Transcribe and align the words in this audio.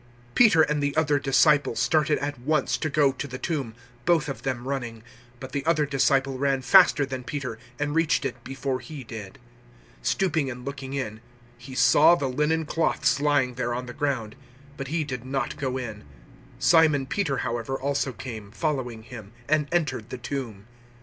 020:003 0.29 0.33
Peter 0.35 0.61
and 0.63 0.81
the 0.81 0.97
other 0.97 1.19
disciple 1.19 1.75
started 1.75 2.17
at 2.17 2.39
once 2.39 2.75
to 2.75 2.89
go 2.89 3.11
to 3.11 3.27
the 3.27 3.37
tomb, 3.37 3.75
both 4.03 4.27
of 4.27 4.41
them 4.41 4.67
running, 4.67 4.95
020:004 4.95 5.03
but 5.39 5.51
the 5.51 5.63
other 5.67 5.85
disciple 5.85 6.39
ran 6.39 6.63
faster 6.63 7.05
than 7.05 7.23
Peter 7.23 7.59
and 7.77 7.93
reached 7.93 8.25
it 8.25 8.43
before 8.43 8.79
he 8.79 9.03
did. 9.03 9.37
020:005 10.01 10.05
Stooping 10.07 10.49
and 10.49 10.65
looking 10.65 10.93
in, 10.95 11.21
he 11.55 11.75
saw 11.75 12.15
the 12.15 12.27
linen 12.27 12.65
cloths 12.65 13.19
lying 13.19 13.53
there 13.53 13.75
on 13.75 13.85
the 13.85 13.93
ground, 13.93 14.35
but 14.75 14.87
he 14.87 15.03
did 15.03 15.23
not 15.23 15.55
go 15.57 15.77
in. 15.77 15.97
020:006 15.97 16.03
Simon 16.57 17.05
Peter, 17.05 17.37
however, 17.37 17.77
also 17.79 18.11
came, 18.11 18.49
following 18.49 19.03
him, 19.03 19.31
and 19.47 19.67
entered 19.71 20.09
the 20.09 20.17
tomb. 20.17 20.65